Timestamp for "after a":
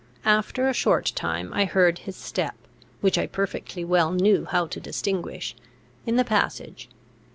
0.25-0.73